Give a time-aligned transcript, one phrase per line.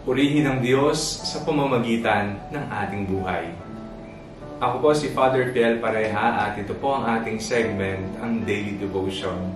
[0.00, 0.96] Purihin ang Diyos
[1.28, 3.52] sa pamamagitan ng ating buhay.
[4.56, 9.52] Ako po si Father Fiel Pareha at ito po ang ating segment, ang Daily Devotion,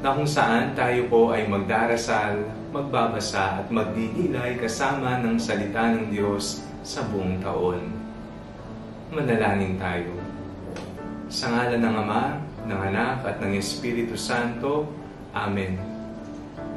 [0.00, 2.40] na kung saan tayo po ay magdarasal,
[2.72, 7.92] magbabasa at magdidilay kasama ng salita ng Diyos sa buong taon.
[9.12, 10.16] Manalangin tayo.
[11.28, 12.24] Sa ngalan ng Ama,
[12.64, 14.88] ng Anak at ng Espiritu Santo.
[15.36, 15.76] Amen.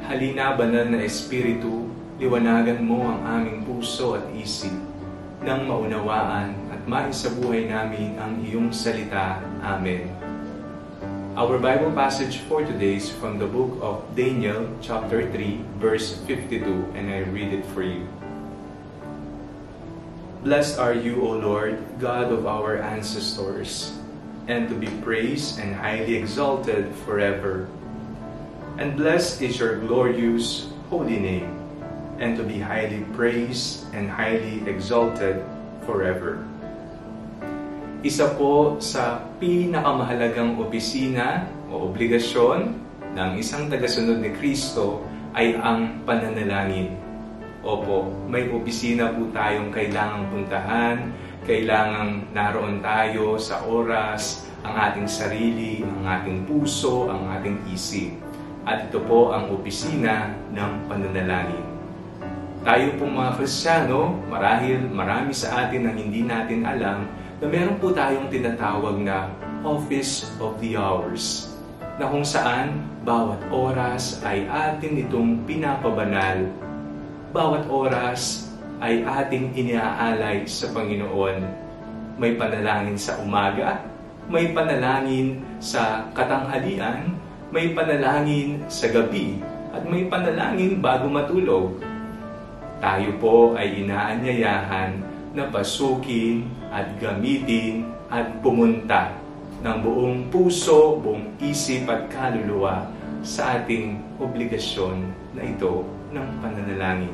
[0.04, 1.88] Halina, banal na Espiritu,
[2.20, 4.76] liwanagan mo ang aming puso at isip
[5.40, 9.40] nang maunawaan at maisabuhay namin ang iyong salita.
[9.64, 10.12] Amen.
[11.32, 16.92] Our Bible passage for today is from the book of Daniel, chapter 3, verse 52,
[16.92, 18.04] and I read it for you.
[20.44, 23.96] Blessed are you, O Lord, God of our ancestors,
[24.44, 27.64] and to be praised and highly exalted forever.
[28.76, 31.59] And blessed is your glorious holy name
[32.20, 35.40] and to be highly praised and highly exalted
[35.88, 36.44] forever.
[38.00, 42.72] Isa po sa pinakamahalagang opisina o obligasyon
[43.16, 45.04] ng isang tagasunod ni Kristo
[45.36, 46.96] ay ang pananalangin.
[47.60, 50.96] Opo, may opisina po tayong kailangang puntahan,
[51.44, 58.16] kailangang naroon tayo sa oras, ang ating sarili, ang ating puso, ang ating isip.
[58.64, 61.79] At ito po ang opisina ng pananalangin.
[62.60, 67.08] Tayo pong mga Kristiyano, marahil marami sa atin ang hindi natin alam
[67.40, 69.32] na meron po tayong tinatawag na
[69.64, 71.56] Office of the Hours
[71.96, 76.52] na kung saan bawat oras ay atin itong pinapabanal.
[77.32, 78.52] Bawat oras
[78.84, 81.40] ay ating iniaalay sa Panginoon.
[82.20, 83.88] May panalangin sa umaga,
[84.28, 87.16] may panalangin sa katanghalian,
[87.48, 89.40] may panalangin sa gabi,
[89.72, 91.89] at may panalangin bago matulog
[92.80, 95.04] tayo po ay inaanyayahan
[95.36, 99.12] na pasukin at gamitin at pumunta
[99.60, 102.88] ng buong puso, buong isip at kaluluwa
[103.20, 107.12] sa ating obligasyon na ito ng pananalangin.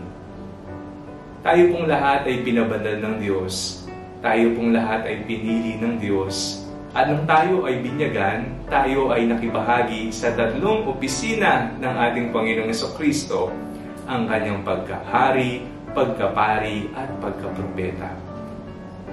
[1.43, 3.87] Tayo pong lahat ay pinabandal ng Diyos.
[4.23, 6.63] Tayo pong lahat ay pinili ng Diyos.
[6.95, 13.66] At nang tayo ay binyagan, tayo ay nakibahagi sa tatlong opisina ng ating Panginoong Kristo
[14.07, 18.15] ang kanyang pagkahari, pagkapari at pagkapropeta.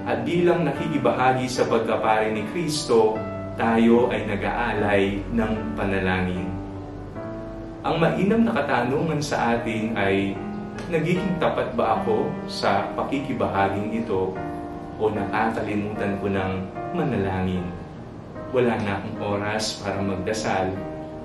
[0.06, 3.18] At bilang nakikibahagi sa pagkapari ni Kristo,
[3.58, 5.02] tayo ay nag-aalay
[5.34, 6.46] ng panalangin.
[7.84, 10.38] Ang mainam na katanungan sa atin ay,
[10.88, 14.32] nagiging tapat ba ako sa pakikibahaging ito
[14.98, 16.52] o nakakalimutan ko ng
[16.94, 17.66] manalangin?
[18.54, 20.70] Wala na akong oras para magdasal,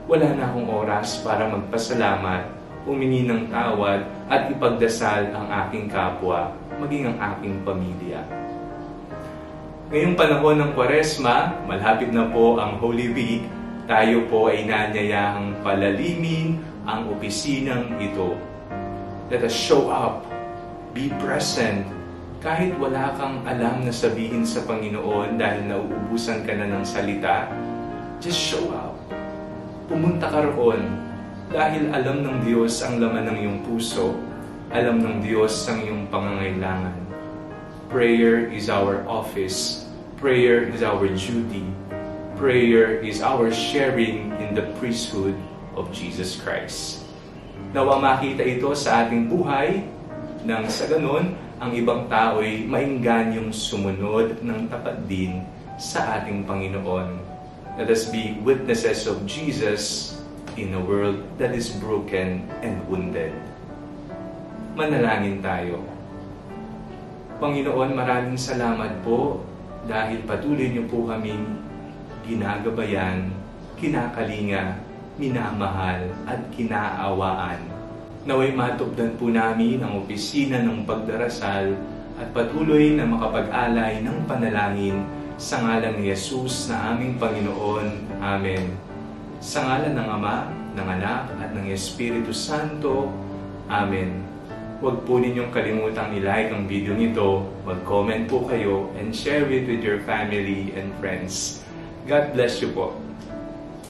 [0.10, 2.59] wala na akong oras para magpasalamat,
[2.90, 6.50] humingi ng tawad at ipagdasal ang aking kapwa,
[6.82, 8.26] maging ang aking pamilya.
[9.94, 13.46] Ngayong panahon ng Kwaresma, malapit na po ang Holy Week,
[13.86, 16.58] tayo po ay nanyayahang palalimin
[16.90, 18.34] ang opisinang ito.
[19.30, 20.26] Let us show up,
[20.98, 21.86] be present,
[22.42, 27.50] kahit wala kang alam na sabihin sa Panginoon dahil nauubusan ka na ng salita,
[28.18, 28.94] just show up.
[29.90, 31.09] Pumunta ka roon
[31.50, 34.14] dahil alam ng Diyos ang laman ng iyong puso,
[34.70, 36.94] alam ng Diyos ang iyong pangangailangan.
[37.90, 39.90] Prayer is our office.
[40.22, 41.66] Prayer is our duty.
[42.38, 45.34] Prayer is our sharing in the priesthood
[45.74, 47.02] of Jesus Christ.
[47.74, 49.82] Nawa makita ito sa ating buhay
[50.46, 55.44] nang sa ganun, ang ibang tao ay mainggan sumunod ng tapat din
[55.82, 57.20] sa ating Panginoon.
[57.76, 60.16] Let us be witnesses of Jesus
[60.56, 63.36] in a world that is broken and wounded.
[64.74, 65.84] Manalangin tayo.
[67.38, 69.44] Panginoon, maraming salamat po
[69.86, 71.44] dahil patuloy niyo po kaming
[72.28, 73.32] ginagabayan,
[73.80, 74.78] kinakalinga,
[75.20, 77.60] minamahal at kinaawaan.
[78.28, 81.76] Naway matupdan po namin ang opisina ng pagdarasal
[82.20, 85.02] at patuloy na makapag-alay ng panalangin
[85.40, 88.20] sa ngalan ni Jesus na aming Panginoon.
[88.20, 88.76] Amen.
[89.40, 93.08] Sa ngalan ng Ama, ng Anak, at ng Espiritu Santo.
[93.72, 94.20] Amen.
[94.84, 99.80] Huwag po ninyong kalimutang i-like ang video nito, mag-comment po kayo, and share it with
[99.80, 101.64] your family and friends.
[102.04, 102.92] God bless you po.